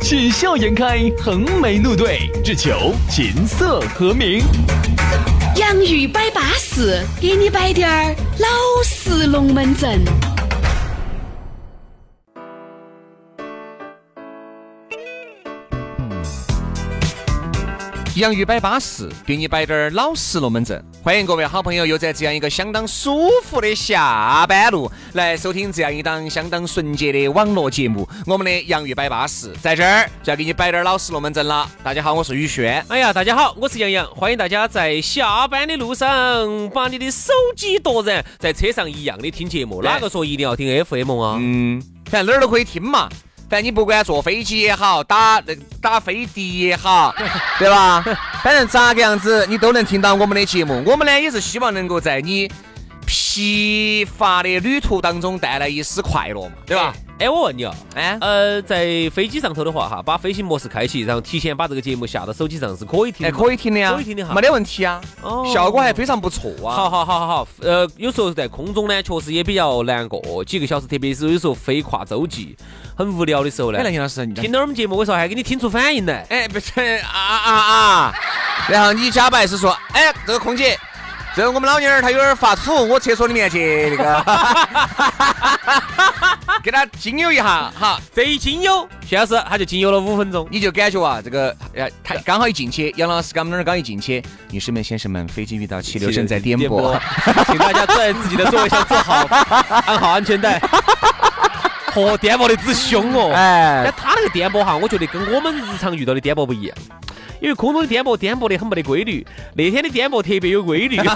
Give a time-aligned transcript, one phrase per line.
[0.00, 4.40] 喜笑颜开，横眉怒对，只求琴瑟和鸣。
[5.56, 8.48] 洋芋摆巴士，给你摆点儿老
[8.84, 10.04] 式龙门阵。
[18.16, 20.82] 洋芋摆巴适，给你摆点儿老实龙门阵。
[21.02, 28.06] 欢迎各位好朋友又在这样一个相当舒服的下班路来收听这样一档相当纯洁的网络节目。
[28.26, 31.66] 我们的洋芋摆巴适在这儿就要给你摆点老实龙门阵了。
[31.82, 32.84] 大家好，我是宇轩。
[32.88, 39.82] 哎呀，大家好，我是杨洋，欢迎大家在下班的路上把你的手机夺人，在车上一样的听节目。
[39.82, 41.38] 哪个说一定要听 FM 啊？
[41.40, 43.08] 嗯，反正哪儿都可以听嘛。
[43.48, 47.14] 反正你不管坐飞机也好，打那打飞的也好，
[47.58, 48.04] 对吧？
[48.44, 50.82] 反正咋个样子你都能听到我们的节目。
[50.84, 52.50] 我们呢也是希望能够在你
[53.36, 56.94] 疲乏的旅途当中带来一丝快乐嘛，对吧？
[57.18, 66.74] 哎，我问你哦，哎，呃，在飞机上头的话哈，把飞行模式开启，然后提前把这个节目下到手机上是可以听哎，可以听的呀，可以听的哈没得问题啊，哦效果还非常不错啊。
[66.74, 72.56] 好好好好好，呃，有时候在空中呢，确实也比较难过，几个小时，特别是有时候飞跨洲际，
[72.96, 73.90] 很无聊的时候呢哎，。
[73.90, 76.26] 杨老师，你听到我们节目，为啥还给你听出反应来？
[76.30, 78.14] 哎，不是啊啊啊！
[78.70, 80.78] 然后你假白是说，哎，这个空姐，
[81.36, 84.24] 这个我们老妞儿她有点发土，我厕所里面去那个，
[86.64, 90.48] 给她精油一下哈，这一精油，徐老师他就精油了五分钟。
[90.50, 96.98] 你就感觉啊，这个呃，他刚好一进去，杨老师刚我们那儿刚一进去，女士们、先生们，飞机遇到气流正在颠簸，，
[97.48, 99.26] 请大家坐在自己的座位上坐好，
[99.86, 100.58] 安好安全带。
[101.92, 103.32] 嚯，颠簸的之凶哦！
[103.34, 103.82] 哎。
[103.84, 106.76] 但他那个颠簸哈，我觉得跟我们日常遇到的颠簸不一样，
[107.46, 109.24] 因为空中的颠簸颠簸的很没得规律，
[109.54, 110.96] 那天的颠簸特别有规律。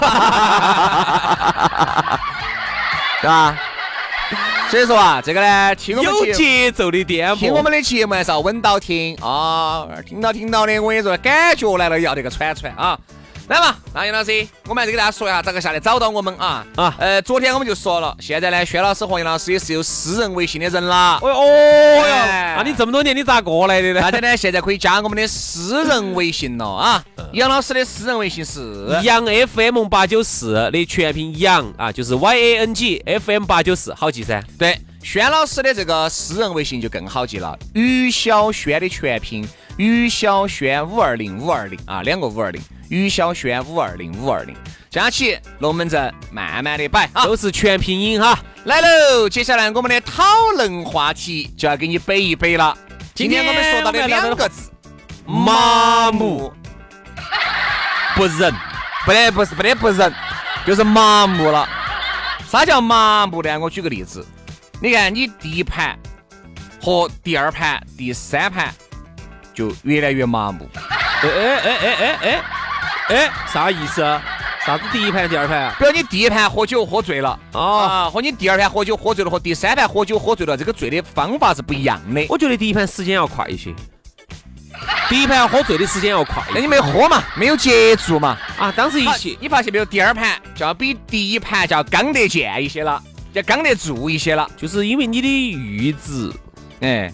[3.19, 3.53] 是吧？
[4.69, 12.97] 所以说啊，这个呢，听我们有节奏的颠簸，听我们的节目还是要稳到听啊，听到听到的，我跟你说，感觉来了要这个喘喘啊。
[13.51, 21.19] 来嘛，那杨老师，我们还是给大家说一下咋个下来找到我们啊啊呃，昨天我们就说了，现在呢，轩老师和杨老师也是有私人微信的人啦。
[21.21, 23.99] 哦哦哟，哎那你这么多年你咋过来的呢？
[23.99, 27.03] 大家呢现在可以加我们的私人微信了啊。
[27.33, 34.41] 杨老师的私人微信是杨 FM 八九四的全拼杨啊，就是 Y A N G F M 八九四，好记噻。
[34.57, 39.45] 对，轩老师的这个私人微信就更好记了，于小轩的全拼，
[39.75, 44.53] 于小轩五二零五二零啊，两个五二零，于小轩五二零五二零，
[44.89, 47.23] 加起龙门阵慢慢的摆啊。
[47.23, 48.37] 都是全拼音哈。
[48.65, 50.23] 来喽，接下来我们的讨
[50.57, 52.77] 论话题就要给你背一背了。
[53.15, 54.69] 今天我们说到的两个字，
[55.25, 56.51] 麻木，
[58.13, 58.53] 不仁，
[59.05, 60.13] 不得不是不得不仁，
[60.67, 61.67] 就是麻木了。
[62.49, 63.57] 啥叫麻木呢？
[63.57, 64.27] 我举个例子，
[64.81, 65.97] 你看你第一盘
[66.81, 68.75] 和第二盘、第三盘
[69.53, 70.69] 就越来越麻木。
[71.23, 72.43] 哎哎哎哎哎哎
[73.11, 74.21] 哎，啥意思啊？
[74.65, 75.75] 啥子第一盘、第二盘啊？
[75.77, 82.25] 比如你第一盘喝酒喝醉了哦啊，和你第二盘喝酒喝醉了，和第三盘喝酒喝醉了，这个醉的方法是不一样的。
[82.29, 83.73] 我觉得第一盘时间要快一些，
[85.09, 86.41] 第一盘喝醉的时间要快。
[86.53, 88.37] 那你没喝嘛，没有接住嘛。
[88.57, 89.83] 啊，当时一起，你发现没有？
[89.83, 93.01] 第二盘就要比第一盘就要刚得见一些了，
[93.33, 94.49] 要刚得住一些了。
[94.55, 96.31] 就是因为你的阈值
[96.81, 97.11] 哎，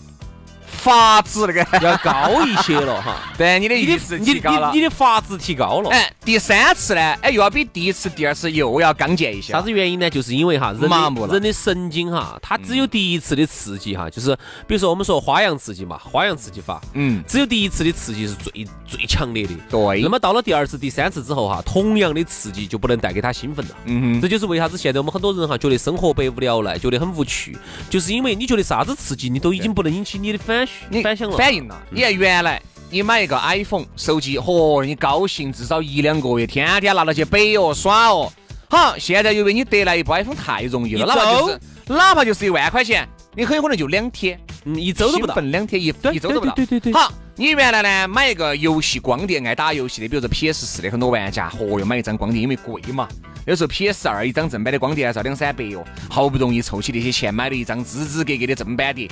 [0.68, 3.16] 法子那个， 要高一些了哈。
[3.38, 4.78] 对，你的你的阈值你提高了你。
[4.78, 5.90] 你的法值提高了。
[5.90, 9.54] 哎，第三次呢，哎，又要比第一次、第二次又要刚健一些。
[9.54, 10.10] 啥子原因呢？
[10.10, 14.36] 就是因为哈，人麻木了的人的神经哈，它只有第一次的刺激哈，就是
[14.68, 19.54] 比如说我们说花样刺激嘛，花样刺激法，嗯，只有第一次的刺激是最最强烈的。
[19.70, 23.72] 对那么到了第二次、第三次之后哈，同样的刺激就不能带给他兴奋了。
[23.86, 27.58] 嗯这就是为啥子现在我们很多人哈觉得生活百无聊赖，觉得很无趣，
[27.90, 30.56] 就是因为你觉得啥子刺激你都已经不能引起你的反
[30.89, 31.36] 你反响了。
[31.36, 31.77] 反应了。
[31.89, 38.31] 你看原来你买一个 iPhone 手机，嚯，你高兴至少一两个月，天天拿到去北哦耍哦。
[38.69, 44.39] 好，现在由于你得来一部 iPhone 太容易了，哪怕就是哪怕就是一万块钱，你很有可能就两天。
[44.65, 46.54] 嗯，一周都不到两天一一周都不到。
[46.54, 53.07] 对对对对好，你原来呢买一个游戏光碟爱打游戏的，比如说 PS 四的很多玩家，嚯哟买一张光碟，因为贵嘛。
[53.45, 59.07] 有时候 PS 二一张正版的光碟还是要两三百哟，好不容易凑起那些钱买了一张支支格格的正版碟，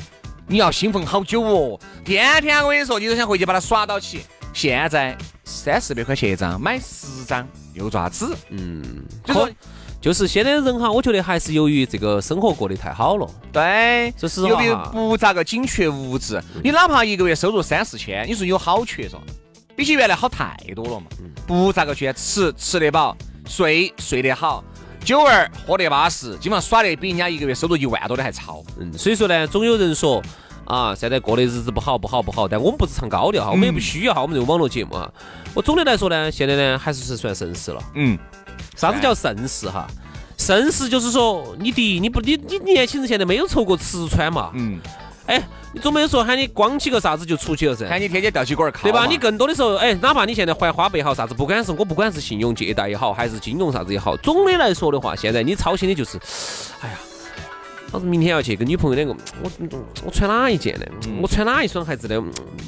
[0.48, 1.80] 你要兴奋好久哦。
[2.04, 4.22] 天天我跟你说，你都想回去把它耍到起。
[4.54, 8.36] 现在三四百块钱一张，买十张又爪子？
[8.50, 9.50] 嗯，就说
[10.00, 13.28] 就是现在人哈，我觉得还是由于这个生活过得太好了。
[13.52, 19.16] 对，说实话又比哈不咋个紧缺物质，你哪怕一个月收入三四千，你说有好缺嗦？
[19.76, 21.08] 比起原来好太多了嘛。
[21.20, 23.16] 嗯不咋个缺，吃吃得饱，
[23.48, 24.64] 睡睡得好，
[25.06, 28.64] 酒儿喝得巴适，基本上耍得比人家一个月收入一万多的还超。
[28.80, 30.22] 嗯，所以说呢，总有人说
[30.66, 35.10] 啊，现在过的日子不好不好不好，但我们不是唱高调哈，我们也不需要哈，我们这个网络节目哈。
[35.54, 37.82] 我总的来说呢，现在呢还是算盛世了。
[37.94, 38.18] 嗯，
[38.76, 39.88] 啥子叫盛世哈？
[40.38, 44.52] 盛世就是说，你第一，你不你你年轻人现在没有愁过吃穿嘛。
[44.54, 44.80] 嗯，
[45.28, 45.42] 哎，
[45.74, 47.88] 你总没有说喊你光起个啥子就出去了噻。
[47.88, 49.06] 喊你天天吊起管儿靠，对吧？
[49.08, 56.20] 你更多的时候，哎，哪怕你现在还花呗好啥子，不管是我不管是信用借贷也好，还是金融啥子也好，总的来说的话，现在你操心的就是，
[56.82, 56.98] 哎呀，
[57.92, 59.50] 老子明天要去跟女朋友两个，我
[60.06, 60.86] 我穿哪一件呢？
[61.22, 62.22] 我穿哪一双鞋子呢？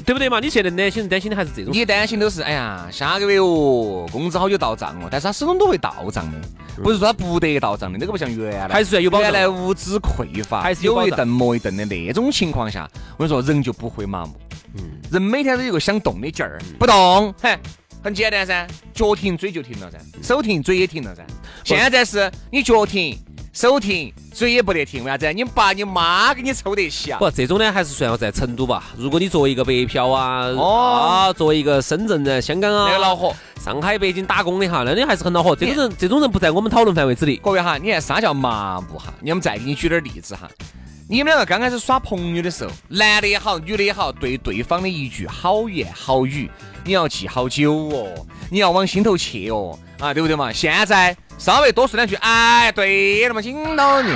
[0.06, 0.40] 对不对嘛？
[0.40, 1.74] 你现在担心担心的还是这种。
[1.74, 6.38] 你担心都是，哎呀，下个月哦，工资好久到账哦，但是他始终都会到账的，
[6.82, 14.34] 不是说他不得到账的，那个不像原来，还是有保障原来物资匮乏，还是有有一顿没一顿的那种情况下，我跟你说人就不会麻木，
[14.76, 17.58] 嗯人每天都有个想动的劲儿，不动，嘿。
[18.04, 21.26] 很简单噻，脚停嘴就停了噻，手停嘴也停了噻。
[21.66, 23.18] 现在是你脚停，
[23.58, 25.34] 手停，嘴也不得停，为啥子？
[25.34, 27.18] 你爸你妈给你抽得起啊！
[27.18, 28.92] 不，这种呢还是算要在成都吧。
[28.96, 33.34] 如果你作为一个北漂啊，哦啊，作为一个深圳人、香港啊、那个恼火。
[33.60, 35.56] 上海、北京打工的哈，那你还是很恼火。
[35.56, 37.36] 这种人，这种人不在我们讨论范围之内。
[37.38, 39.12] 各位哈，你看啥叫麻木哈？
[39.22, 40.48] 你们再给你举点例子哈。
[41.10, 46.48] 你们两个刚开始耍朋友的时候，男的也好，女的也好，对对方的一句好言好语，
[46.86, 50.54] 你要记好久哦，你要往心头去哦，啊，对不对嘛？
[50.54, 54.12] 现在稍微多说两句，哎，对了嘛，紧到你，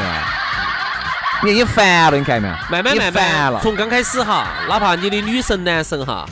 [1.43, 2.55] 你已经烦了，你看见没有？
[2.69, 3.13] 慢慢慢
[3.53, 3.61] 慢。
[3.61, 6.25] 从刚开始哈，哪怕你的女神男神哈，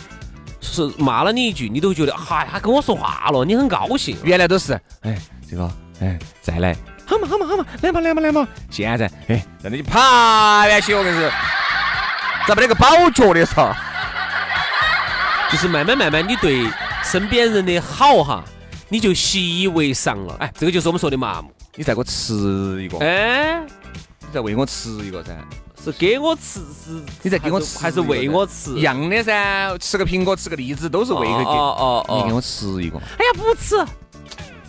[0.61, 4.17] 是骂了你一句，你都觉得，哎，他跟我说话了，你很高兴。
[4.23, 5.15] 原来都是，哎，
[5.49, 5.71] 这个，
[6.01, 6.75] 哎，再来，
[7.05, 8.47] 好嘛好嘛好嘛，来嘛来嘛来嘛。
[8.71, 11.29] 现在，哎，让你爬下去，我跟你说，
[12.47, 13.71] 咋没那个宝脚的时候？
[15.51, 16.67] 就是慢慢慢慢，你对
[17.03, 18.43] 身边人的好哈，
[18.89, 20.35] 你就习以为常了。
[20.39, 21.51] 哎，这个就是我们说的麻木。
[21.75, 23.61] 你再给我吃一个，哎，
[24.19, 25.31] 你再喂我吃一个噻。
[25.81, 28.71] 是给我吃，是你再给我吃还是喂我吃？
[28.77, 31.45] 一样的噻，吃个苹果，吃个荔枝，都是喂给哦
[31.79, 33.87] 哦哦你给我吃一个，哎呀，不吃，哎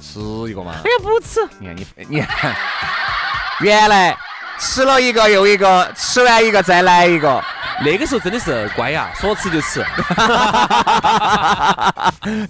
[0.01, 0.73] 吃一个嘛。
[0.85, 1.41] 哎呀，不吃。
[1.59, 2.55] 你看你 你看，
[3.61, 4.17] 原来
[4.61, 7.43] 吃了一个又一个，吃完一个再来一个，
[7.85, 9.85] 那个时候真的是乖呀，说吃就吃。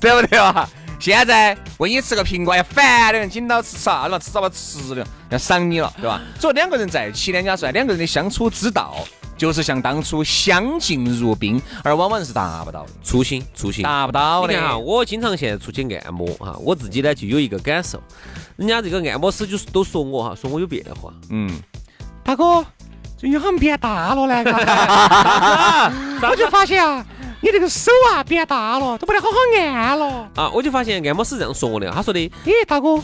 [0.00, 0.68] 对不对嘛？
[1.00, 4.18] 现在喂你吃个苹果，要烦的人，紧到吃啥了？
[4.18, 6.20] 吃啥吧吃的，要赏你了，对吧？
[6.38, 8.96] 所以两个人在一起呢，人家说两个人的相处之道，
[9.36, 13.82] 就是像当初相敬如宾，而往往是达不到的，初心，初心。
[13.82, 14.52] 达不到的。
[14.52, 17.98] 你看哈，我经常现在出去按摩哈，我自己呢就有一个感受，
[18.56, 21.10] 人家这个按摩师就是都说我哈，说我有变化。
[21.30, 21.50] 嗯，
[22.22, 22.62] 大哥，
[23.16, 24.44] 最近好像变大了呢。
[26.28, 27.04] 我 就发现啊，
[27.40, 30.30] 你这个手啊变大了，都不得好好按了。
[30.36, 33.02] 啊，我就发现按摩师这样说我的，他说的咦，大哥，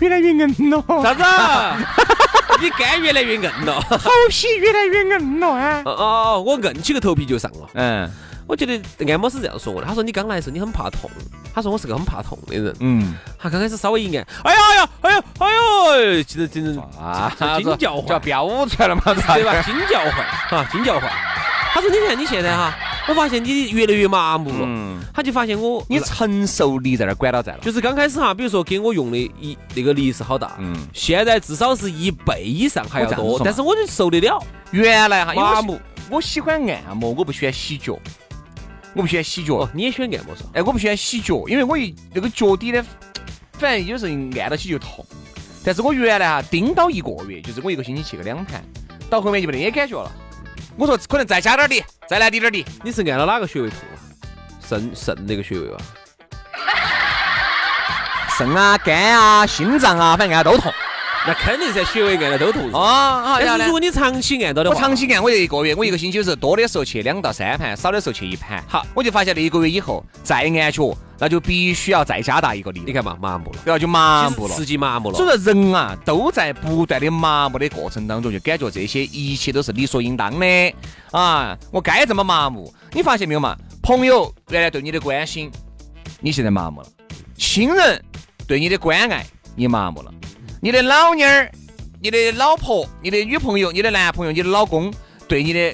[0.00, 1.22] 越来越硬了，啥子？
[2.60, 3.80] 你肝越来越硬了。
[3.90, 5.82] 头皮越来越硬了啊。
[5.84, 7.68] 哦哦，我硬起个头皮就上了。
[7.74, 8.10] 嗯
[8.48, 11.10] 我觉得按摩师这样说我的，他说你刚来的时候你很怕痛，
[11.54, 12.74] 他说我是个很怕痛的人。
[12.80, 15.46] 嗯，他刚开始稍微一按，哎呀哎呀哎呀哎
[16.16, 19.62] 呦，其实真的啊，惊叫唤，飙出来了嘛，对吧？
[19.62, 21.10] 惊叫唤啊，惊叫唤。
[21.74, 22.74] 他说你看你现在哈，
[23.08, 24.58] 我发现你越来越麻木了。
[24.62, 27.58] 嗯，他就发现我你承受力在那儿管到在了。
[27.62, 34.38] 就是刚开始哈，比如说给我用的一那个力是好大，嗯，现在至少是一倍以上还要多，但是我就受得了。
[34.70, 37.98] 原来哈，麻木，我喜欢按摩，我不喜欢洗脚，
[38.94, 40.50] 我不喜欢洗脚哦。，你也喜欢按摩是吧？
[40.52, 42.84] 哎，我不喜欢洗脚，因为我一那个脚底的，
[43.52, 45.04] 反正有时候按到起就痛。
[45.64, 48.62] 但是我原来哈盯到一个月，就是我一个星期去个两盘，
[49.08, 50.10] 到后面就没得感觉了。
[50.78, 52.64] 我说可能再加点儿力，再来滴点儿力。
[52.84, 53.98] 你是按了哪个穴位痛啊？
[54.64, 55.78] 肾肾那个穴位吧？
[58.38, 60.72] 肾啊、肝啊、心脏啊，反正按都痛。
[61.26, 62.70] 那肯定噻，穴位按了都痛。
[62.72, 63.70] 哦，好，然后呢但是如？
[63.72, 68.62] 果你长期按到的我话，长期按，我就一个月，我一个星期有时候多的时候去两到三盘，少的时候去一盘。
[68.66, 73.78] 好我就发现那一个月以后再按脚，那就必须要再加大一个力，你看嘛，麻木了，对吧？
[73.78, 74.64] 就麻木了刺。
[74.64, 75.16] 激麻木了。
[75.16, 80.74] 所以说人啊，都在不断的麻木的过程当中，就感觉这些一切都是理所应当的
[81.10, 81.56] 啊！
[81.72, 82.72] 我该这么麻木。
[82.92, 83.56] 你发现没有嘛？
[83.82, 85.50] 朋友原来对你的关心，
[86.20, 86.86] 你现在麻木了；
[87.36, 88.02] 亲人
[88.46, 90.10] 对你的关爱，你麻木了；
[90.60, 91.48] 你的老妞儿、
[92.00, 94.92] 你的老婆、你的女朋友、你的男朋友、你的老公
[95.28, 95.72] 对你的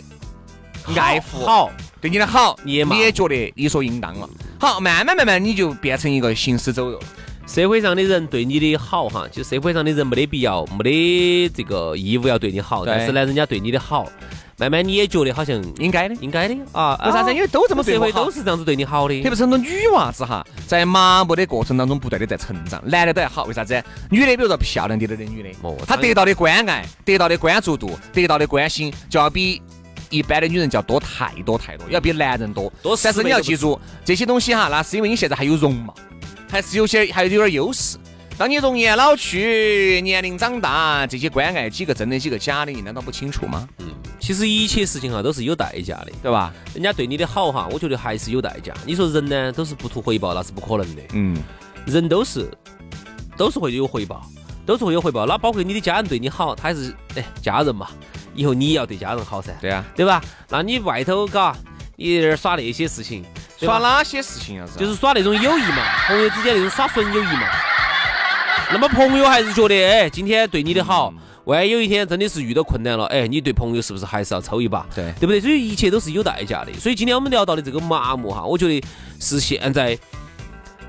[0.94, 1.70] 爱护，好，
[2.02, 4.28] 对你的好，你也你也觉得理所应当了。
[4.60, 7.00] 好，慢慢慢慢你就变成一个行尸走肉。
[7.46, 14.06] 社会上的人对你的好哈，就社会上的人没得必要，没得这个义务要对你好，但是呢，人家对你的好，
[14.56, 16.98] 慢慢你也觉得好像应该的，应该的啊。
[17.04, 17.34] 为啥子？
[17.34, 19.22] 因为都这么社会都是这样子对你好的。
[19.22, 23.82] 特别是很多女娃子哈，在麻木的过程当中不断的在成长，男的都还好，为啥子？
[24.10, 25.50] 女的比如说漂亮点的女的，
[25.86, 29.60] 她得到的关爱、得到的关注度、得到的关心，就要比
[30.10, 32.72] 一般的女人就要多太多太多，要比男人多。
[32.82, 35.94] 多，但是你要记住这些东西哈，那是因为你现在还有容貌。
[36.48, 37.98] 还是有些还有点优势。
[38.38, 43.68] 当你容颜老去，年龄长大，这些关爱几个真的几个假的，你难道不清楚吗？
[43.78, 43.86] 嗯，
[44.24, 46.50] 其实一切事情哈都是有代价的，对吧？
[46.72, 48.72] 人家对你的好哈，我觉得还是有代价。
[48.86, 51.02] 你说人呢都是不图回报，那是不可能的。
[51.12, 51.36] 嗯，
[51.84, 52.50] 人都是
[53.36, 54.24] 都是会有回报，
[54.64, 55.26] 都是会有回报。
[55.26, 57.90] 那包括你的家人对你好，他还是哎家人嘛，
[58.34, 59.52] 以后你也要对家人好噻。
[59.60, 60.24] 对啊，对吧？
[60.48, 61.54] 那你外头嘎，
[61.96, 63.22] 你在这耍那些事情。
[63.60, 64.66] 耍哪些事情啊？
[64.78, 67.46] 就是耍那种友谊嘛， 朋友之间那种耍纯友谊嘛。
[68.72, 71.12] 那么朋友还是觉得，哎，今天对你的好，
[71.44, 74.86] 万一有一天真的是遇到困难了，哎，你对朋友是不是还是要抽一把？
[74.94, 75.40] 对，对不对？
[75.40, 76.72] 所以一切都是有代价的。
[76.74, 78.82] 所以今天我们聊到的这个麻木哈，我觉得
[79.20, 79.98] 是现在，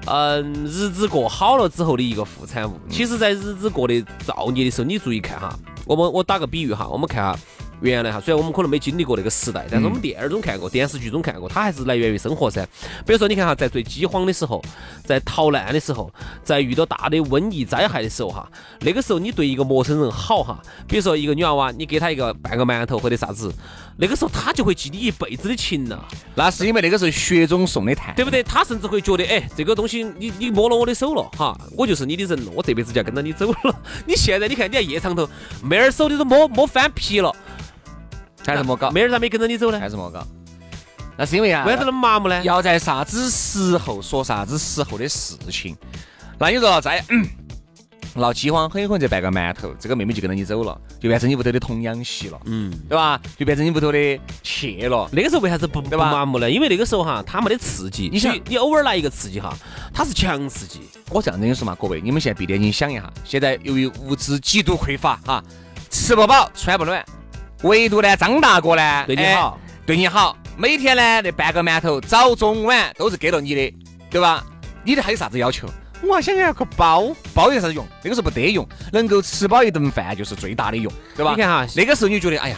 [0.05, 2.79] 嗯，日子过好了之后的一个副产物。
[2.89, 5.53] 其实，在日子过得造孽的时候，你注意看哈，
[5.85, 7.39] 我们我打个比喻哈，我们看哈。
[7.81, 12.65] 原来哈，虽然我们可能没经历过那个时代，但是我们电影中看过，电视剧中看过，它还是来源于生活噻。
[13.05, 14.63] 比如说，你看哈，在最饥荒的时候，
[15.03, 16.11] 在逃难的时候，
[16.43, 18.49] 在遇到大的瘟疫灾害的时候哈，
[18.81, 23.53] 那个时候你对一个陌生人好哈，比如说一个女娃娃，你给她一个半个馒头或者啥子，
[23.97, 26.07] 那个时候她就会记你一辈子的情了。
[26.35, 28.41] 那是因为那个时候雪中送的炭，对不对？
[28.41, 33.75] 她甚至会觉得，哎，这个东西你你摸了我的手了哈，我就是你的人了，我这辈子就要跟着你走了。
[34.07, 35.27] 你现在你看，你在夜场头，
[35.61, 37.35] 妹儿手你都摸摸翻皮了。
[38.45, 39.79] 还是莫搞，妹儿咋没跟着你走呢？
[39.79, 40.25] 还是莫搞，
[41.17, 42.43] 那是因为啊，为啥子那么麻木呢？
[42.43, 45.75] 要在啥子时候说啥子时候的事情。
[46.37, 47.03] 那你说在
[48.13, 53.19] 闹饥荒，很有可能这半个馒头，这个妹妹就跟着你走了，就变成你屋头的童养媳了，嗯，对吧？
[53.37, 55.09] 就变成你屋头的妾了。
[55.11, 56.49] 那个时候为啥子不不麻木呢？
[56.49, 58.09] 因为那个时候哈，他没得刺激。
[58.09, 59.53] 你想，你偶尔来一个刺激哈，
[59.93, 60.79] 它是强刺激。
[61.09, 65.43] 我这样跟你说嘛，各位，你们现在闭着眼睛想一下，现在由于物资极度匮乏哈，
[65.89, 67.05] 吃不饱，穿不暖。
[67.65, 73.73] 唯独呢，张大哥呢，对你好，对你好，每天呢那半个馒头，早中晚都是给了你的，
[74.11, 74.45] 对吧？
[74.83, 75.67] 你的还有啥子要求？
[76.03, 77.83] 我想要个包，包有啥子用？
[78.03, 81.31] 那个时候不得用，能够吃饱一顿饭就是最大的用，对吧？
[81.35, 82.57] 你看哈，那个时候你觉得，哎呀，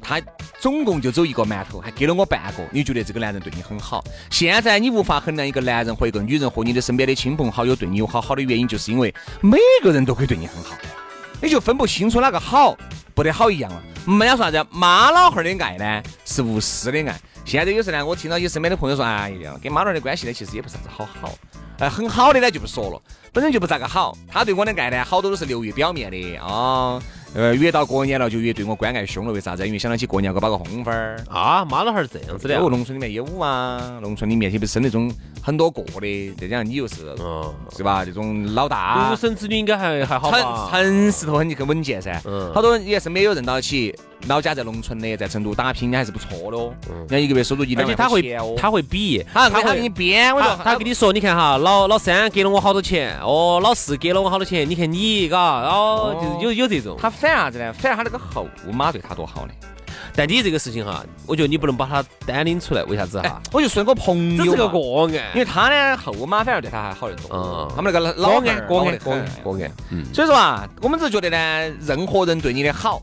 [0.00, 0.22] 他
[0.60, 4.04] 总共就只有一个馒头，还给了我半个，你觉得这个男人对你很好。
[4.30, 10.76] 现在你无法衡量一个男人或一个女人和你的身边的亲朋好友对你有好好的原因，就是因为每个人都可以对你很好，
[11.42, 12.78] 你就分不清楚哪个好。
[13.14, 13.82] 不得好一样了。
[14.06, 14.66] 人家说啥子？
[14.70, 17.18] 妈老汉儿的爱呢，是无私的爱。
[17.44, 21.32] 现在有时呢，我听到有身边的朋友说，哎呀，跟妈老汉儿的关系呢，其实也不是啥子好好。
[21.78, 23.02] 哎，很好的呢就不说了，
[23.32, 24.16] 本身就不咋个好。
[24.28, 27.00] 他对我的爱呢，好多都是流于表面的啊。
[27.34, 29.66] 呃，越到过年了就越对我关爱凶了，为啥子？
[29.66, 31.64] 因为想到起过年给我包个红包儿啊。
[31.64, 32.62] 妈老汉儿这样子的。
[32.62, 35.12] 我农村里面有啊，农村里面特别是那种
[35.42, 37.14] 很多个的，再加上你又是，
[37.76, 38.04] 是吧？
[38.04, 40.68] 这种老大，独生子女应该还还好吧？
[40.70, 42.20] 城城市头很很稳健噻。
[42.24, 42.52] 嗯。
[42.54, 43.94] 好多也是没有认到起。
[44.26, 46.72] 老家在农村的，在成都打拼，你还是不错的哦。
[47.08, 50.34] 人家一个月收入一两万他会他会比，他会给你编。
[50.34, 56.96] 我说他跟你说，你看哈，老老三给了我好多钱，哦，老四给了我好多钱，你看你，嘎，哦，就是有有这种。
[57.00, 57.72] 他反啥子呢？
[57.72, 59.52] 反而他那个后妈对他多好呢。
[60.16, 63.42] 但你这个事情哈，我觉得你不能把他单拎出来，为啥子哈？
[63.52, 67.36] 我就算个朋友，这是个个案，因为他呢后妈反而对他还好得多。
[67.36, 69.72] 嗯，他们那个老个案，个案，个案，个案。
[69.90, 73.02] 嗯，所以说啊，我们只是觉得呢，任何人对你的好。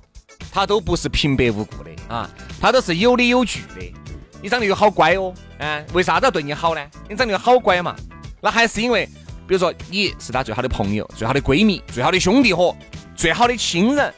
[0.52, 2.30] 他都不是平白无故的啊，
[2.60, 3.94] 他都是有理有据的。
[4.42, 6.82] 你长得又好乖哦，啊，为啥子要对你好呢？
[7.08, 7.96] 你长得又好乖嘛，
[8.42, 9.06] 那还是因为，
[9.48, 12.76] 比如说你是他最好的朋友、最好的闺蜜、最好的兄弟伙、
[13.16, 14.14] 最好的亲人，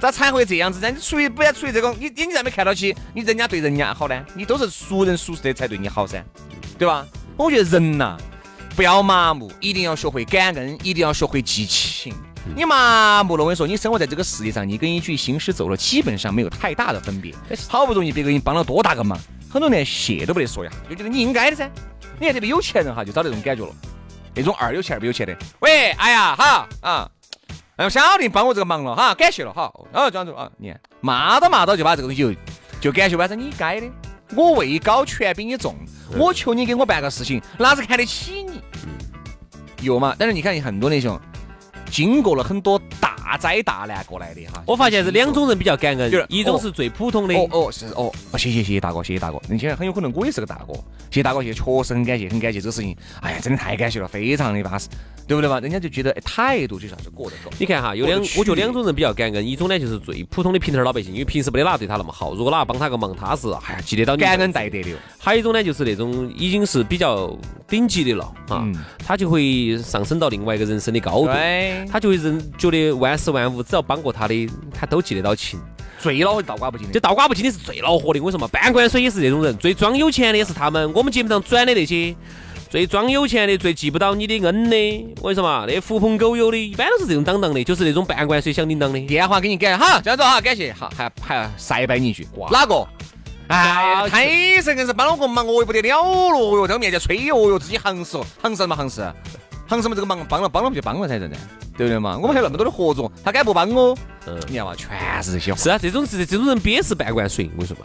[0.00, 0.90] 咋才会这样子呢？
[0.90, 4.24] 你出于不要出于这个，你眼睛上没看到起，你人家对人家好呢？
[4.34, 6.24] 你都是熟人熟事的才对你好噻，
[6.78, 7.06] 对吧？
[7.36, 8.16] 我觉得人呐，
[8.74, 12.14] 不要麻木，一定要学会感恩，一定要学会记情。
[12.54, 17.34] 你麻木了，我跟你说，你生活在这个世界上，你跟一句行尸走肉基本上没有太大的分别。
[17.68, 19.18] 好不容易别个给你帮了多大个忙，
[19.50, 21.70] 很多连谢都不得说一下，就觉得你应该的噻。
[22.18, 23.72] 你看这个有钱人哈，就找这种感觉了，
[24.34, 25.36] 那种二有钱二不有钱的。
[25.60, 27.10] 喂，哎呀，好啊，
[27.76, 29.70] 哎，小弟帮我这个忙了哈，感谢了哈。
[29.92, 32.32] 哦，这样子啊，你看骂到骂到就把这个东西就
[32.80, 33.86] 就感谢，完成你该的。
[34.34, 35.74] 我位高权比你重，
[36.16, 38.62] 我求你给我办个事情，哪是看得起你？
[39.82, 40.16] 有嘛？
[40.18, 41.20] 但是你看很多那种。
[41.90, 42.80] 经过了很多
[43.26, 44.62] 大大灾大难过来的哈。
[44.66, 49.40] 我发现是两种人比较感恩就是，一种是最普通的，哦哦是哦，哦谢谢谢谢大哥，谢谢大哥。
[49.48, 50.74] 那现在很有可能我也是个大哥，
[51.10, 52.96] 谢谢大哥，谢谢，确实很感谢，很感谢这个事情。
[53.20, 54.88] 哎呀，真的太感谢了，非常的巴适，
[55.26, 55.58] 对不对嘛？
[55.60, 57.50] 人家就觉得哎态度就像是过得够。
[57.58, 75.60] 你看哈，有两我觉得两种人比较感恩，一种呢就是最普通的平头老百姓，因为平时没得哪对他那么好，如果哪帮他个忙，他是哎呀记得到你感恩戴德的，还有一种呢，就是那种已经是比较顶级的了啊，嗯他就会上升到另外一个人生的高度，对，他就会认觉得万事万物只要帮过他的，他都记得到情。
[75.98, 76.92] 最恼火倒挂不进的。
[76.92, 78.46] 就倒挂不进的是最恼火的，为什么？
[78.48, 80.92] 半罐水也是这种人，最装有钱的也是他们。
[80.92, 82.14] 我们节目上转的那些
[82.68, 85.64] 最装有钱的、最记不到你的恩的，为什么？
[85.66, 89.00] 那狐朋狗友的，一般都是这种当当的，就是那种半罐水响叮当的。
[89.00, 92.86] 电话给你改，好，这样子哈，感谢，好，还还晒摆你一句，哪个？
[93.48, 93.56] 哎
[93.92, 94.26] 呀，太
[94.60, 99.10] 神硬是帮了个忙，我又不得了了哟，在我面前吹哦哟，自己行死哦，行什么行事？
[99.68, 101.36] 行什么这个忙帮了，帮了不就帮了噻，真的，
[101.76, 102.16] 对不对嘛？
[102.18, 103.96] 我们还有那么多的合作，他敢不帮我？
[104.26, 105.54] 嗯你看嘛，全是这些。
[105.54, 107.84] 是啊，这种是这种人憋是半罐水，我跟你说嘛。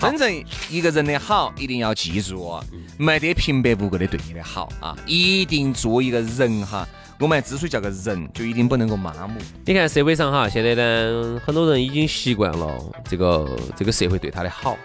[0.00, 2.64] 真正一个人的好，一定要记住哦，
[2.98, 6.88] 没得平白无故的对你的好啊，一定做一个人哈。
[7.20, 9.40] 我们之所以叫个人，就一定不能够麻木。
[9.64, 12.68] 你看社会上哈，现在呢，很多人已经习惯了
[13.08, 14.76] 这个这个社会对他的好，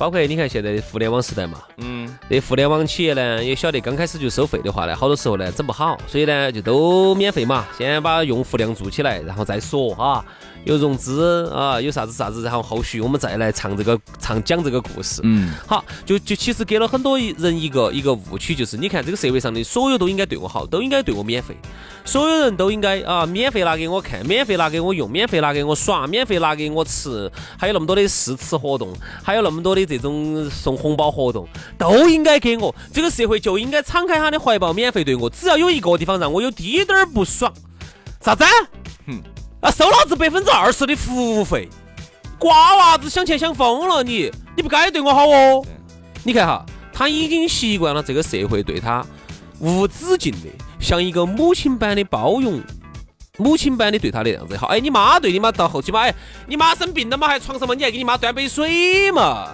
[0.00, 10.24] 包括你看现在的互联网时代嘛，嗯，这互联网企业呢，也晓得刚开始就收费的话呢，好多时候呢整不好，所以呢就都免费嘛，先把用户量做起来，然后再说哈，
[10.64, 15.20] 有融资啊，有啥子啥子，然后后续我们再来唱这个唱讲这个故事。
[15.24, 21.56] 嗯，好，就就其实给了很多人一个一个误区，就是你看这个社会上的所有都应该对我好，都应该对我免费，
[22.04, 31.48] 所有人都应该啊免费拿给我看，免费拿给我用，免费拿给我耍，免费拿给我吃，还有那么多的试吃活动，还有那么多的这种送红包活动，
[31.78, 32.74] 都应该给我。
[32.92, 35.30] 这个社会就应该敞开他的怀抱，免费对我。
[35.30, 37.50] 只要有一个地方让我有滴点儿不爽，
[38.20, 38.44] 啥子？
[39.06, 39.22] 哼
[39.60, 41.68] 啊，收老子百分之二十的服务费，
[42.38, 45.62] 瓜娃子想钱想疯了你，你不该对我好哦。
[46.24, 49.04] 你看哈，他已经习惯了这个社会对他
[49.58, 50.48] 无止境的，
[50.80, 52.62] 像一个母亲般的包容，
[53.36, 54.68] 母亲般的对他的样子好。
[54.68, 56.14] 哎，你妈对你妈到后期嘛，哎，
[56.46, 59.50] 你妈生病了嘛，还床上嘛，你还给你妈端杯水嘛。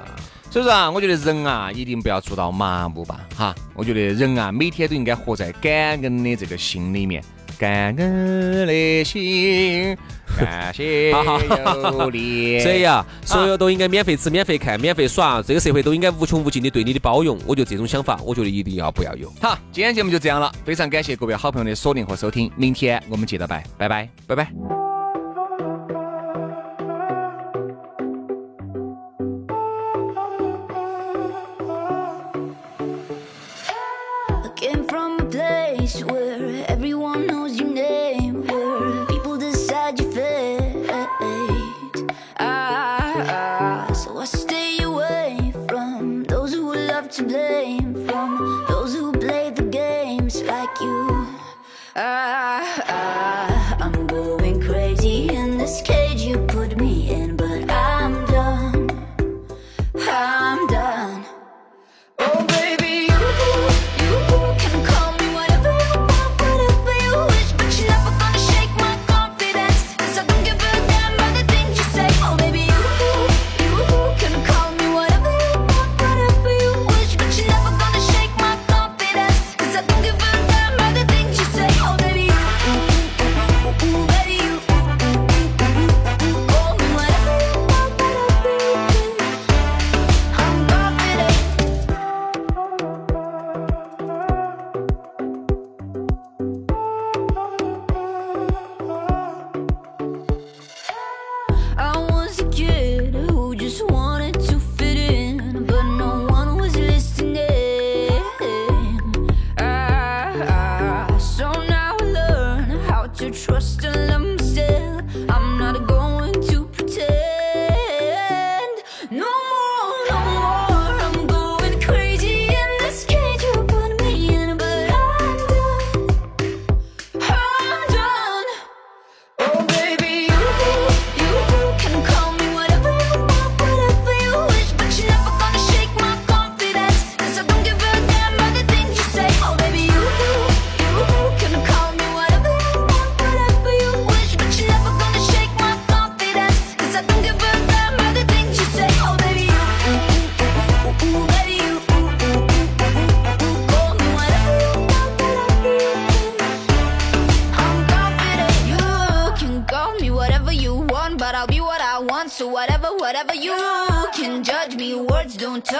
[0.48, 3.52] 所以说啊，我觉得人啊，一定不要做到麻木吧，哈。
[3.74, 7.22] 我觉得人啊，每天都应该活在感恩的这个心里面，
[7.58, 9.96] 感恩的心，
[10.38, 12.60] 感谢有你。
[12.60, 17.38] 所以啊，所有都应该免费吃、免费看、免费耍，这个社会都应该无穷无尽的对你的包容。
[17.46, 19.32] 我觉得这种想法，我觉得一定要不要有。
[19.40, 24.08] 好，今天节目就这样了，非常感谢各位好朋友的锁定和收听，明天我们接着拜，拜拜。
[24.26, 24.85] 拜拜。
[48.68, 51.26] Those who play the games like you.
[51.94, 56.55] Ah, ah, I'm going crazy in this cage you put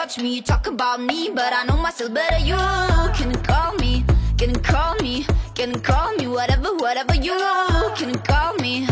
[0.07, 0.37] touch me.
[0.37, 2.39] You talk about me, but I know myself better.
[2.39, 2.57] You
[3.15, 4.05] can call me,
[4.39, 7.37] can call me, can call me whatever, whatever you
[7.97, 8.87] can call me.